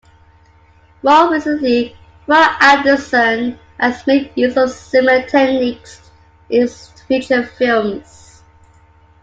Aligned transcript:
More 1.03 1.31
recently, 1.31 1.95
Roy 2.25 2.43
Andersson 2.59 3.59
has 3.79 4.07
made 4.07 4.31
use 4.33 4.57
of 4.57 4.71
similar 4.71 5.21
techniques 5.27 6.09
in 6.49 6.61
his 6.63 6.87
feature 7.07 7.45
films. 7.45 8.41